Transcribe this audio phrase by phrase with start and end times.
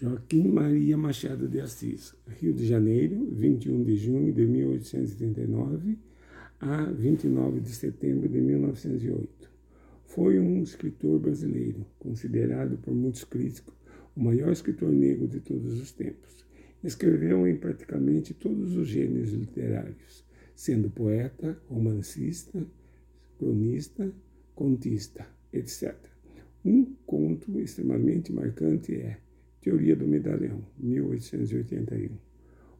[0.00, 5.98] Joaquim Maria Machado de Assis, Rio de Janeiro, 21 de junho de 1839
[6.58, 9.50] a 29 de setembro de 1908.
[10.06, 13.74] Foi um escritor brasileiro, considerado por muitos críticos
[14.16, 16.46] o maior escritor negro de todos os tempos.
[16.82, 20.24] Escreveu em praticamente todos os gêneros literários,
[20.54, 22.66] sendo poeta, romancista,
[23.38, 24.10] cronista,
[24.54, 25.94] contista, etc.
[26.64, 29.18] Um conto extremamente marcante é
[29.60, 32.16] Teoria do Medalhão, 1881.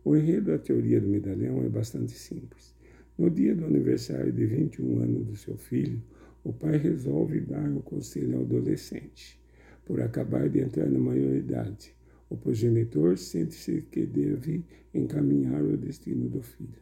[0.02, 2.74] O enredo da teoria do medalhão é bastante simples.
[3.18, 6.02] No dia do aniversário de 21 anos do seu filho,
[6.42, 9.38] o pai resolve dar o conselho ao adolescente.
[9.84, 11.94] Por acabar de entrar na maioridade,
[12.30, 16.80] o progenitor sente-se que deve encaminhar o destino do filho.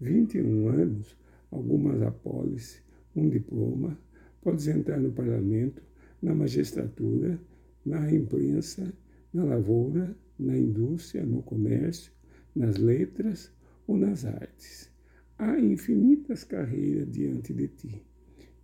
[0.00, 1.18] 21 anos,
[1.50, 2.80] algumas apólices,
[3.16, 3.98] um diploma,
[4.40, 5.82] podes entrar no parlamento,
[6.22, 7.36] na magistratura,
[7.84, 8.94] na imprensa
[9.34, 12.12] na lavoura, na indústria, no comércio,
[12.54, 13.52] nas letras
[13.84, 14.88] ou nas artes.
[15.36, 18.06] Há infinitas carreiras diante de ti.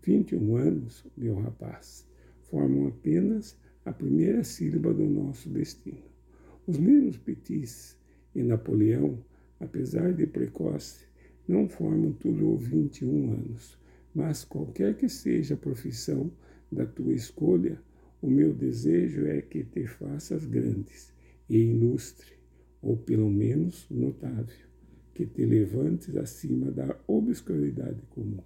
[0.03, 2.07] 21 anos, meu rapaz,
[2.43, 6.05] formam apenas a primeira sílaba do nosso destino.
[6.67, 7.99] Os mesmos Petis
[8.34, 9.19] e Napoleão,
[9.59, 11.05] apesar de precoce,
[11.49, 13.77] não formam tudo 21 anos,
[14.15, 16.31] mas qualquer que seja a profissão
[16.71, 17.83] da tua escolha,
[18.23, 21.13] o meu desejo é que te faças grandes
[21.49, 22.35] e ilustre,
[22.83, 24.57] ou pelo menos notável,
[25.15, 28.43] que te levantes acima da obscuridade comum.